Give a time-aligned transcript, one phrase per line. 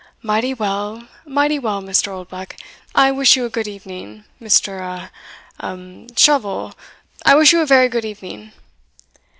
[0.23, 2.07] "Mighty well mighty well, Mr.
[2.07, 2.55] Oldbuck
[2.95, 4.79] I wish you a good evening Mr.
[4.81, 5.11] a
[5.59, 6.73] a a Shovel
[7.23, 8.51] I wish you a very good evening."